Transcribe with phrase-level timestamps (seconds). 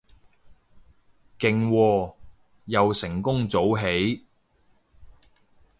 [1.39, 2.13] 勁喎，
[2.65, 4.25] 又成功早起